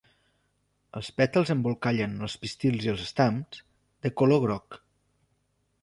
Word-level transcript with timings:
Els 0.99 1.11
pètals 1.19 1.51
embolcallen 1.55 2.17
els 2.29 2.37
pistils 2.47 2.89
i 2.89 2.91
els 2.95 3.05
estams, 3.07 3.63
de 4.07 4.15
color 4.23 4.43
groc. 4.49 4.81